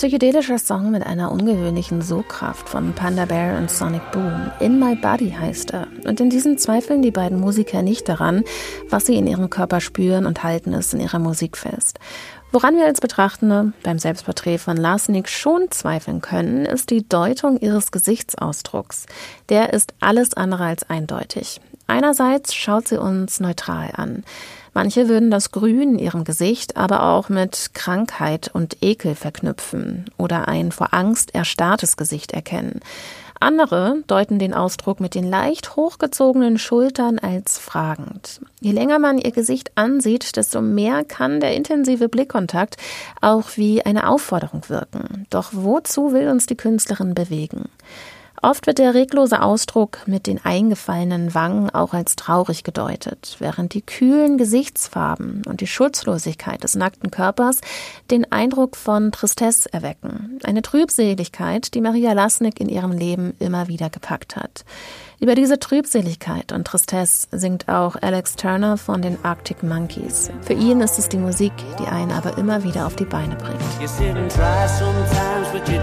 psychedelischer 0.00 0.56
Song 0.56 0.92
mit 0.92 1.04
einer 1.04 1.30
ungewöhnlichen 1.30 2.00
Sogkraft 2.00 2.70
von 2.70 2.94
Panda 2.94 3.26
Bear 3.26 3.58
und 3.58 3.70
Sonic 3.70 4.00
Boom. 4.12 4.50
In 4.58 4.78
My 4.78 4.94
Body 4.94 5.30
heißt 5.30 5.74
er. 5.74 5.88
Und 6.06 6.20
in 6.20 6.30
diesem 6.30 6.56
zweifeln 6.56 7.02
die 7.02 7.10
beiden 7.10 7.38
Musiker 7.38 7.82
nicht 7.82 8.08
daran, 8.08 8.42
was 8.88 9.04
sie 9.04 9.16
in 9.16 9.26
ihrem 9.26 9.50
Körper 9.50 9.82
spüren 9.82 10.24
und 10.24 10.42
halten 10.42 10.72
es 10.72 10.94
in 10.94 11.00
ihrer 11.00 11.18
Musik 11.18 11.58
fest. 11.58 11.98
Woran 12.50 12.76
wir 12.76 12.86
als 12.86 13.02
Betrachtende 13.02 13.74
beim 13.82 13.98
Selbstporträt 13.98 14.56
von 14.56 14.78
Larsenik 14.78 15.28
schon 15.28 15.70
zweifeln 15.70 16.22
können, 16.22 16.64
ist 16.64 16.88
die 16.88 17.06
Deutung 17.06 17.60
ihres 17.60 17.92
Gesichtsausdrucks. 17.92 19.04
Der 19.50 19.74
ist 19.74 19.92
alles 20.00 20.32
andere 20.32 20.64
als 20.64 20.88
eindeutig. 20.88 21.60
Einerseits 21.88 22.54
schaut 22.54 22.88
sie 22.88 22.98
uns 22.98 23.38
neutral 23.38 23.90
an. 23.94 24.24
Manche 24.72 25.08
würden 25.08 25.30
das 25.30 25.50
Grün 25.50 25.94
in 25.94 25.98
ihrem 25.98 26.24
Gesicht 26.24 26.76
aber 26.76 27.02
auch 27.02 27.28
mit 27.28 27.70
Krankheit 27.74 28.50
und 28.52 28.76
Ekel 28.82 29.14
verknüpfen 29.14 30.06
oder 30.16 30.48
ein 30.48 30.72
vor 30.72 30.94
Angst 30.94 31.34
erstarrtes 31.34 31.96
Gesicht 31.96 32.32
erkennen. 32.32 32.80
Andere 33.42 34.02
deuten 34.06 34.38
den 34.38 34.52
Ausdruck 34.52 35.00
mit 35.00 35.14
den 35.14 35.24
leicht 35.24 35.74
hochgezogenen 35.74 36.58
Schultern 36.58 37.18
als 37.18 37.58
fragend. 37.58 38.42
Je 38.60 38.72
länger 38.72 38.98
man 38.98 39.16
ihr 39.16 39.30
Gesicht 39.32 39.72
ansieht, 39.76 40.36
desto 40.36 40.60
mehr 40.60 41.04
kann 41.04 41.40
der 41.40 41.54
intensive 41.54 42.10
Blickkontakt 42.10 42.76
auch 43.22 43.56
wie 43.56 43.82
eine 43.82 44.08
Aufforderung 44.08 44.68
wirken. 44.68 45.26
Doch 45.30 45.50
wozu 45.52 46.12
will 46.12 46.28
uns 46.28 46.44
die 46.44 46.56
Künstlerin 46.56 47.14
bewegen? 47.14 47.70
Oft 48.42 48.66
wird 48.66 48.78
der 48.78 48.94
reglose 48.94 49.42
Ausdruck 49.42 49.98
mit 50.06 50.26
den 50.26 50.42
eingefallenen 50.42 51.34
Wangen 51.34 51.68
auch 51.70 51.92
als 51.92 52.16
traurig 52.16 52.64
gedeutet, 52.64 53.36
während 53.38 53.74
die 53.74 53.82
kühlen 53.82 54.38
Gesichtsfarben 54.38 55.42
und 55.46 55.60
die 55.60 55.66
Schutzlosigkeit 55.66 56.64
des 56.64 56.74
nackten 56.74 57.10
Körpers 57.10 57.60
den 58.10 58.30
Eindruck 58.32 58.76
von 58.76 59.12
Tristesse 59.12 59.70
erwecken. 59.72 60.38
Eine 60.42 60.62
Trübseligkeit, 60.62 61.74
die 61.74 61.82
Maria 61.82 62.14
Lasnik 62.14 62.60
in 62.60 62.70
ihrem 62.70 62.92
Leben 62.92 63.34
immer 63.40 63.68
wieder 63.68 63.90
gepackt 63.90 64.36
hat. 64.36 64.64
Über 65.20 65.34
diese 65.34 65.58
Trübseligkeit 65.58 66.50
und 66.50 66.66
Tristesse 66.66 67.28
singt 67.30 67.68
auch 67.68 67.96
Alex 68.00 68.36
Turner 68.36 68.78
von 68.78 69.02
den 69.02 69.22
Arctic 69.22 69.62
Monkeys. 69.62 70.30
Für 70.40 70.54
ihn 70.54 70.80
ist 70.80 70.98
es 70.98 71.10
die 71.10 71.18
Musik, 71.18 71.52
die 71.78 71.84
einen 71.84 72.10
aber 72.10 72.38
immer 72.38 72.64
wieder 72.64 72.86
auf 72.86 72.96
die 72.96 73.04
Beine 73.04 73.36
bringt. 73.36 73.60
Somebody 74.78 75.78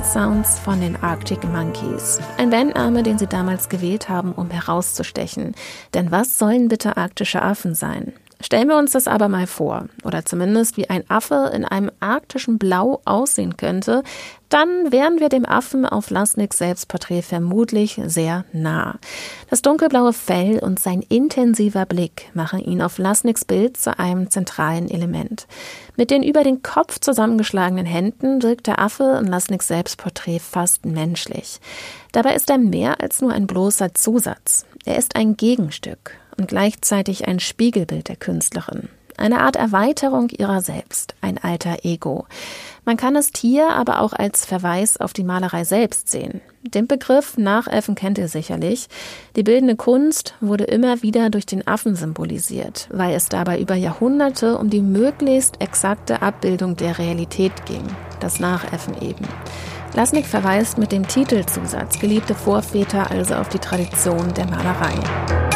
Mad 0.00 0.12
Sounds 0.12 0.58
von 0.58 0.80
den 0.80 0.96
Arctic 1.02 1.44
Monkeys. 1.44 2.20
Ein 2.38 2.48
Bandname, 2.48 3.02
den 3.02 3.18
sie 3.18 3.26
damals 3.26 3.68
gewählt 3.68 4.08
haben, 4.08 4.32
um 4.32 4.48
herauszustechen. 4.48 5.54
Denn 5.92 6.10
was 6.10 6.38
sollen 6.38 6.68
bitte 6.68 6.96
arktische 6.96 7.42
Affen 7.42 7.74
sein? 7.74 8.14
Stellen 8.42 8.68
wir 8.68 8.78
uns 8.78 8.92
das 8.92 9.06
aber 9.06 9.28
mal 9.28 9.46
vor, 9.46 9.86
oder 10.02 10.24
zumindest 10.24 10.78
wie 10.78 10.88
ein 10.88 11.04
Affe 11.08 11.50
in 11.54 11.64
einem 11.66 11.90
arktischen 12.00 12.58
Blau 12.58 13.02
aussehen 13.04 13.58
könnte, 13.58 14.02
dann 14.48 14.90
wären 14.90 15.20
wir 15.20 15.28
dem 15.28 15.46
Affen 15.46 15.86
auf 15.86 16.10
Lasniks 16.10 16.58
Selbstporträt 16.58 17.22
vermutlich 17.22 18.00
sehr 18.06 18.44
nah. 18.52 18.98
Das 19.48 19.62
dunkelblaue 19.62 20.12
Fell 20.12 20.58
und 20.58 20.80
sein 20.80 21.02
intensiver 21.02 21.86
Blick 21.86 22.30
machen 22.34 22.58
ihn 22.60 22.82
auf 22.82 22.98
Lasniks 22.98 23.44
Bild 23.44 23.76
zu 23.76 23.98
einem 23.98 24.30
zentralen 24.30 24.90
Element. 24.90 25.46
Mit 25.96 26.10
den 26.10 26.22
über 26.22 26.42
den 26.42 26.62
Kopf 26.62 26.98
zusammengeschlagenen 26.98 27.86
Händen 27.86 28.42
wirkt 28.42 28.66
der 28.66 28.80
Affe 28.80 29.18
in 29.20 29.26
Lasniks 29.26 29.68
Selbstporträt 29.68 30.40
fast 30.40 30.86
menschlich. 30.86 31.60
Dabei 32.12 32.34
ist 32.34 32.50
er 32.50 32.58
mehr 32.58 33.00
als 33.00 33.20
nur 33.20 33.32
ein 33.32 33.46
bloßer 33.46 33.94
Zusatz. 33.94 34.64
Er 34.84 34.96
ist 34.96 35.14
ein 35.14 35.36
Gegenstück, 35.36 36.16
und 36.40 36.48
gleichzeitig 36.48 37.28
ein 37.28 37.38
Spiegelbild 37.38 38.08
der 38.08 38.16
Künstlerin. 38.16 38.88
Eine 39.18 39.42
Art 39.42 39.56
Erweiterung 39.56 40.30
ihrer 40.30 40.62
selbst, 40.62 41.14
ein 41.20 41.36
alter 41.36 41.84
Ego. 41.84 42.24
Man 42.86 42.96
kann 42.96 43.14
es 43.14 43.30
hier 43.36 43.68
aber 43.68 44.00
auch 44.00 44.14
als 44.14 44.46
Verweis 44.46 44.96
auf 44.96 45.12
die 45.12 45.24
Malerei 45.24 45.64
selbst 45.64 46.08
sehen. 46.08 46.40
Den 46.62 46.86
Begriff 46.86 47.36
Nachäffen 47.36 47.94
kennt 47.94 48.16
ihr 48.16 48.28
sicherlich. 48.28 48.88
Die 49.36 49.42
bildende 49.42 49.76
Kunst 49.76 50.34
wurde 50.40 50.64
immer 50.64 51.02
wieder 51.02 51.28
durch 51.28 51.44
den 51.44 51.66
Affen 51.66 51.96
symbolisiert, 51.96 52.88
weil 52.90 53.14
es 53.14 53.28
dabei 53.28 53.60
über 53.60 53.74
Jahrhunderte 53.74 54.56
um 54.56 54.70
die 54.70 54.80
möglichst 54.80 55.60
exakte 55.60 56.22
Abbildung 56.22 56.76
der 56.76 56.96
Realität 56.96 57.66
ging. 57.66 57.84
Das 58.20 58.40
Nachäffen 58.40 59.02
eben. 59.02 59.26
Lasnik 59.94 60.24
verweist 60.24 60.78
mit 60.78 60.92
dem 60.92 61.06
Titelzusatz 61.06 61.98
Geliebte 61.98 62.34
Vorväter 62.34 63.10
also 63.10 63.34
auf 63.34 63.50
die 63.50 63.58
Tradition 63.58 64.32
der 64.32 64.46
Malerei. 64.46 65.49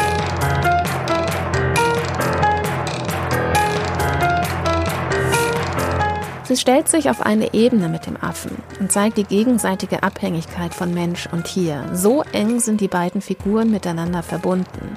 Sie 6.45 6.57
stellt 6.57 6.87
sich 6.87 7.09
auf 7.09 7.21
eine 7.25 7.55
Ebene 7.55 7.89
mit 7.89 8.05
dem 8.05 8.21
Affen 8.21 8.55
und 8.79 8.91
zeigt 8.91 9.17
die 9.17 9.23
gegenseitige 9.23 10.03
Abhängigkeit 10.03 10.75
von 10.75 10.93
Mensch 10.93 11.27
und 11.31 11.45
Tier. 11.45 11.83
So 11.93 12.23
eng 12.33 12.59
sind 12.59 12.81
die 12.81 12.87
beiden 12.87 13.21
Figuren 13.21 13.71
miteinander 13.71 14.21
verbunden. 14.21 14.95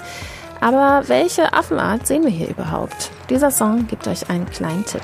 Aber 0.61 1.08
welche 1.08 1.54
Affenart 1.54 2.06
sehen 2.06 2.24
wir 2.24 2.30
hier 2.30 2.48
überhaupt? 2.48 3.11
Dieser 3.30 3.50
Song 3.50 3.87
gibt 3.87 4.06
euch 4.08 4.28
einen 4.28 4.46
kleinen 4.46 4.84
Tipp. 4.84 5.00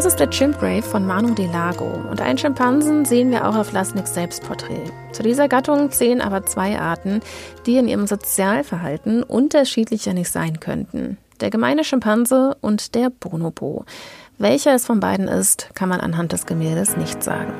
Das 0.00 0.06
ist 0.06 0.18
der 0.18 0.30
Chimp 0.30 0.56
von 0.82 1.06
Manu 1.06 1.34
Delago 1.34 1.84
und 2.10 2.22
einen 2.22 2.38
Schimpansen 2.38 3.04
sehen 3.04 3.30
wir 3.30 3.46
auch 3.46 3.54
auf 3.54 3.70
Lasniks 3.72 4.14
Selbstporträt. 4.14 4.90
Zu 5.12 5.22
dieser 5.22 5.46
Gattung 5.46 5.90
zählen 5.90 6.22
aber 6.22 6.46
zwei 6.46 6.80
Arten, 6.80 7.20
die 7.66 7.76
in 7.76 7.86
ihrem 7.86 8.06
Sozialverhalten 8.06 9.22
unterschiedlicher 9.22 10.14
nicht 10.14 10.32
sein 10.32 10.58
könnten. 10.58 11.18
Der 11.42 11.50
gemeine 11.50 11.84
Schimpanse 11.84 12.56
und 12.62 12.94
der 12.94 13.10
Bonobo. 13.10 13.84
Welcher 14.38 14.74
es 14.74 14.86
von 14.86 15.00
beiden 15.00 15.28
ist, 15.28 15.68
kann 15.74 15.90
man 15.90 16.00
anhand 16.00 16.32
des 16.32 16.46
Gemäldes 16.46 16.96
nicht 16.96 17.22
sagen. 17.22 17.52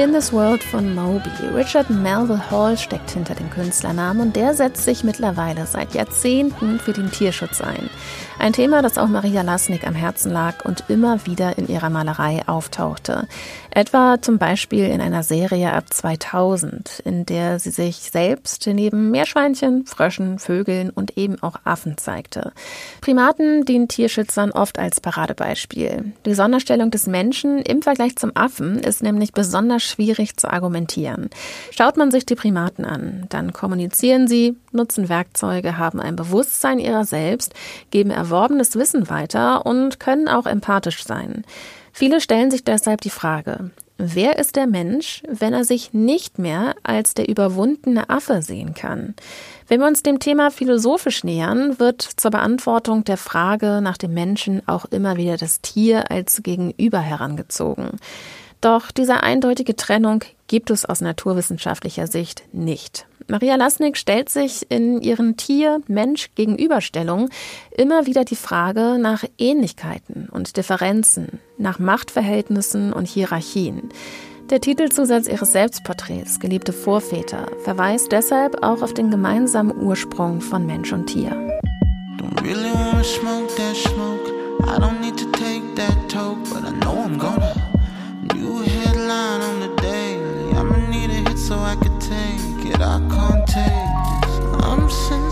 In 0.00 0.14
This 0.14 0.32
World 0.32 0.64
von 0.64 0.94
Moby. 0.94 1.28
Richard 1.54 1.90
Melville 1.90 2.50
Hall 2.50 2.78
steckt 2.78 3.10
hinter 3.10 3.34
dem 3.34 3.50
Künstlernamen 3.50 4.22
und 4.22 4.34
der 4.34 4.54
setzt 4.54 4.84
sich 4.84 5.04
mittlerweile 5.04 5.66
seit 5.66 5.92
Jahrzehnten 5.92 6.80
für 6.80 6.94
den 6.94 7.10
Tierschutz 7.10 7.60
ein. 7.60 7.90
Ein 8.38 8.54
Thema, 8.54 8.80
das 8.80 8.96
auch 8.96 9.08
Maria 9.08 9.42
Lasnik 9.42 9.86
am 9.86 9.94
Herzen 9.94 10.32
lag 10.32 10.64
und 10.64 10.84
immer 10.88 11.26
wieder 11.26 11.58
in 11.58 11.68
ihrer 11.68 11.90
Malerei 11.90 12.40
auftauchte. 12.46 13.28
Etwa 13.70 14.22
zum 14.22 14.38
Beispiel 14.38 14.86
in 14.86 15.02
einer 15.02 15.22
Serie 15.22 15.74
ab 15.74 15.92
2000, 15.92 17.02
in 17.04 17.26
der 17.26 17.58
sie 17.58 17.70
sich 17.70 17.96
selbst 17.96 18.66
neben 18.66 19.10
Meerschweinchen, 19.10 19.84
Fröschen, 19.84 20.38
Vögeln 20.38 20.88
und 20.88 21.18
eben 21.18 21.42
auch 21.42 21.56
Affen 21.64 21.98
zeigte. 21.98 22.52
Primaten 23.02 23.66
dienen 23.66 23.88
Tierschützern 23.88 24.52
oft 24.52 24.78
als 24.78 25.02
Paradebeispiel. 25.02 26.14
Die 26.24 26.34
Sonderstellung 26.34 26.90
des 26.90 27.06
Menschen 27.06 27.58
im 27.58 27.82
Vergleich 27.82 28.16
zum 28.16 28.32
Affen 28.34 28.78
ist 28.78 29.02
nämlich 29.02 29.32
besonders 29.32 29.89
schwierig 29.90 30.36
zu 30.36 30.50
argumentieren. 30.50 31.30
Schaut 31.70 31.96
man 31.96 32.10
sich 32.10 32.24
die 32.26 32.34
Primaten 32.34 32.84
an, 32.84 33.26
dann 33.28 33.52
kommunizieren 33.52 34.28
sie, 34.28 34.56
nutzen 34.72 35.08
Werkzeuge, 35.08 35.78
haben 35.78 36.00
ein 36.00 36.16
Bewusstsein 36.16 36.78
ihrer 36.78 37.04
selbst, 37.04 37.54
geben 37.90 38.10
erworbenes 38.10 38.76
Wissen 38.76 39.10
weiter 39.10 39.66
und 39.66 40.00
können 40.00 40.28
auch 40.28 40.46
empathisch 40.46 41.04
sein. 41.04 41.44
Viele 41.92 42.20
stellen 42.20 42.50
sich 42.50 42.64
deshalb 42.64 43.00
die 43.00 43.10
Frage, 43.10 43.70
wer 43.98 44.38
ist 44.38 44.56
der 44.56 44.66
Mensch, 44.66 45.22
wenn 45.28 45.52
er 45.52 45.64
sich 45.64 45.92
nicht 45.92 46.38
mehr 46.38 46.74
als 46.82 47.14
der 47.14 47.28
überwundene 47.28 48.08
Affe 48.08 48.42
sehen 48.42 48.74
kann? 48.74 49.14
Wenn 49.68 49.80
wir 49.80 49.86
uns 49.86 50.02
dem 50.02 50.18
Thema 50.18 50.50
philosophisch 50.50 51.24
nähern, 51.24 51.78
wird 51.78 52.02
zur 52.02 52.30
Beantwortung 52.30 53.04
der 53.04 53.16
Frage 53.16 53.80
nach 53.82 53.96
dem 53.96 54.14
Menschen 54.14 54.66
auch 54.66 54.84
immer 54.86 55.16
wieder 55.16 55.36
das 55.36 55.60
Tier 55.60 56.10
als 56.10 56.42
Gegenüber 56.42 57.00
herangezogen. 57.00 57.98
Doch 58.60 58.90
diese 58.90 59.22
eindeutige 59.22 59.74
Trennung 59.74 60.22
gibt 60.46 60.70
es 60.70 60.84
aus 60.84 61.00
naturwissenschaftlicher 61.00 62.06
Sicht 62.06 62.42
nicht. 62.52 63.06
Maria 63.26 63.54
Lasnik 63.54 63.96
stellt 63.96 64.28
sich 64.28 64.66
in 64.70 65.00
ihren 65.00 65.36
Tier-Mensch-Gegenüberstellungen 65.36 67.30
immer 67.76 68.06
wieder 68.06 68.24
die 68.24 68.36
Frage 68.36 68.98
nach 68.98 69.24
Ähnlichkeiten 69.38 70.28
und 70.30 70.56
Differenzen, 70.56 71.38
nach 71.56 71.78
Machtverhältnissen 71.78 72.92
und 72.92 73.06
Hierarchien. 73.06 73.90
Der 74.50 74.60
Titelzusatz 74.60 75.28
ihres 75.28 75.52
Selbstporträts, 75.52 76.40
Geliebte 76.40 76.72
Vorväter, 76.72 77.46
verweist 77.62 78.10
deshalb 78.10 78.64
auch 78.64 78.82
auf 78.82 78.94
den 78.94 79.12
gemeinsamen 79.12 79.80
Ursprung 79.80 80.40
von 80.40 80.66
Mensch 80.66 80.92
und 80.92 81.06
Tier. 81.06 81.30
Don't 82.18 82.42
really. 82.42 82.70
New 88.40 88.62
headline 88.62 89.42
on 89.42 89.60
the 89.60 89.68
daily. 89.82 90.56
I'ma 90.56 90.76
need 90.88 91.10
a 91.10 91.28
hit 91.28 91.38
so 91.38 91.58
I 91.58 91.76
can 91.76 91.98
take 92.00 92.72
it. 92.72 92.80
I 92.80 92.98
can't 93.12 93.46
take 93.46 93.90
this. 94.22 94.64
I'm 94.64 94.88
sensitive. 94.88 95.29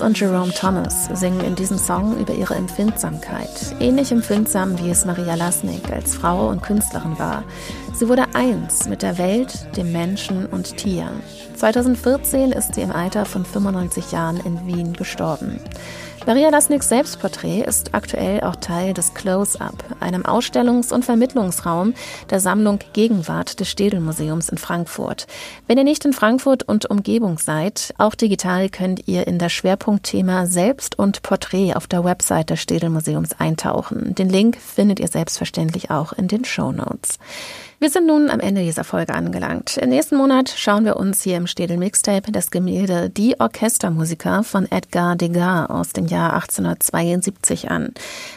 Und 0.00 0.18
Jerome 0.18 0.52
Thomas 0.52 1.10
singen 1.12 1.40
in 1.40 1.54
diesem 1.54 1.76
Song 1.76 2.16
über 2.18 2.32
ihre 2.32 2.54
Empfindsamkeit. 2.54 3.50
Ähnlich 3.80 4.10
empfindsam, 4.12 4.78
wie 4.78 4.90
es 4.90 5.04
Maria 5.04 5.34
Lasnik 5.34 5.90
als 5.92 6.14
Frau 6.14 6.48
und 6.48 6.62
Künstlerin 6.62 7.18
war. 7.18 7.44
Sie 7.92 8.08
wurde 8.08 8.24
eins 8.34 8.88
mit 8.88 9.02
der 9.02 9.18
Welt, 9.18 9.76
dem 9.76 9.92
Menschen 9.92 10.46
und 10.46 10.76
Tieren. 10.78 11.22
2014 11.56 12.52
ist 12.52 12.74
sie 12.74 12.80
im 12.80 12.92
Alter 12.92 13.26
von 13.26 13.44
95 13.44 14.12
Jahren 14.12 14.38
in 14.38 14.66
Wien 14.66 14.94
gestorben. 14.94 15.60
Maria 16.26 16.50
Lasniks 16.50 16.90
Selbstporträt 16.90 17.62
ist 17.62 17.94
aktuell 17.94 18.42
auch 18.42 18.56
Teil 18.56 18.92
des 18.92 19.14
Close-Up, 19.14 19.96
einem 20.00 20.22
Ausstellungs- 20.22 20.92
und 20.92 21.04
Vermittlungsraum 21.04 21.94
der 22.28 22.40
Sammlung 22.40 22.78
Gegenwart 22.92 23.58
des 23.58 23.70
Städel-Museums 23.70 24.50
in 24.50 24.58
Frankfurt. 24.58 25.26
Wenn 25.66 25.78
ihr 25.78 25.84
nicht 25.84 26.04
in 26.04 26.12
Frankfurt 26.12 26.62
und 26.62 26.90
Umgebung 26.90 27.38
seid, 27.38 27.94
auch 27.96 28.14
digital 28.14 28.68
könnt 28.68 29.08
ihr 29.08 29.26
in 29.26 29.38
das 29.38 29.52
Schwerpunktthema 29.52 30.46
Selbst 30.46 30.98
und 30.98 31.22
Porträt 31.22 31.74
auf 31.74 31.86
der 31.86 32.04
Website 32.04 32.50
des 32.50 32.60
Städel-Museums 32.60 33.40
eintauchen. 33.40 34.14
Den 34.14 34.28
Link 34.28 34.58
findet 34.58 35.00
ihr 35.00 35.08
selbstverständlich 35.08 35.90
auch 35.90 36.12
in 36.12 36.28
den 36.28 36.44
Show 36.44 36.70
Notes. 36.70 37.18
Wir 37.82 37.88
sind 37.88 38.06
nun 38.06 38.28
am 38.28 38.40
Ende 38.40 38.62
dieser 38.62 38.84
Folge 38.84 39.14
angelangt. 39.14 39.78
Im 39.78 39.88
nächsten 39.88 40.16
Monat 40.16 40.52
schauen 40.54 40.84
wir 40.84 40.98
uns 40.98 41.22
hier 41.22 41.38
im 41.38 41.46
Städel 41.46 41.78
Mixtape 41.78 42.30
das 42.30 42.50
Gemälde 42.50 43.08
Die 43.08 43.40
Orchestermusiker 43.40 44.44
von 44.44 44.70
Edgar 44.70 45.16
Degas 45.16 45.70
aus 45.70 45.94
dem 45.94 46.04
Jahr 46.04 46.34
1872 46.34 47.70
an. 47.70 47.94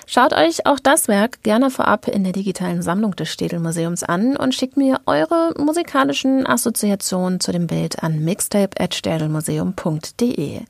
Schaut 0.08 0.32
euch 0.32 0.66
auch 0.66 0.80
das 0.80 1.10
Werk 1.10 1.44
gerne 1.44 1.72
vorab 1.72 2.08
in 2.08 2.24
der 2.24 2.32
digitalen 2.32 2.82
Sammlung 2.82 3.18
des 3.18 3.34
Städel 3.34 3.60
Museums 3.60 4.04
an 4.04 4.38
und 4.38 4.56
schickt 4.56 4.78
mir 4.78 5.02
eure 5.08 5.54
musikalischen 5.58 6.48
Assoziationen 6.48 7.42
zu 7.42 7.52
dem 7.52 7.68
Bild 7.68 8.02
an 8.02 8.24
mixtape.städelmuseum.de. 8.24 10.62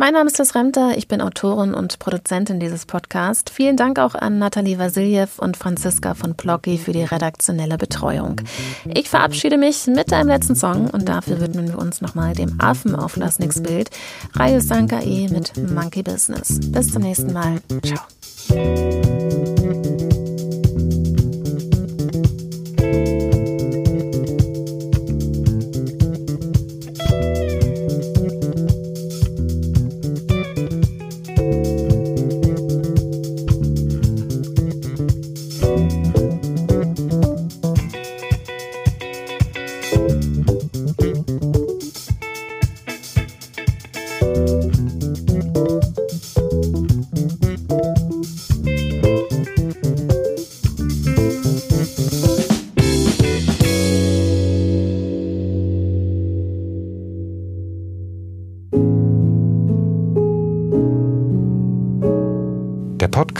Mein 0.00 0.14
Name 0.14 0.28
ist 0.28 0.38
Liz 0.38 0.54
Remter, 0.54 0.96
ich 0.96 1.08
bin 1.08 1.20
Autorin 1.20 1.74
und 1.74 1.98
Produzentin 1.98 2.58
dieses 2.58 2.86
Podcasts. 2.86 3.52
Vielen 3.52 3.76
Dank 3.76 3.98
auch 3.98 4.14
an 4.14 4.38
Nathalie 4.38 4.78
Vasiljev 4.78 5.38
und 5.38 5.58
Franziska 5.58 6.14
von 6.14 6.34
Plocki 6.34 6.78
für 6.78 6.92
die 6.92 7.02
redaktionelle 7.02 7.76
Betreuung. 7.76 8.36
Ich 8.86 9.10
verabschiede 9.10 9.58
mich 9.58 9.88
mit 9.88 10.10
einem 10.14 10.30
letzten 10.30 10.56
Song 10.56 10.88
und 10.88 11.06
dafür 11.06 11.42
widmen 11.42 11.68
wir 11.68 11.78
uns 11.78 12.00
nochmal 12.00 12.32
dem 12.32 12.58
Affen 12.58 12.94
auf 12.94 13.16
Lasniks 13.16 13.62
Bild, 13.62 13.90
Rayo 14.36 14.58
E 15.02 15.28
mit 15.28 15.52
Monkey 15.70 16.02
Business. 16.02 16.58
Bis 16.72 16.90
zum 16.90 17.02
nächsten 17.02 17.34
Mal. 17.34 17.60
Ciao. 17.84 19.49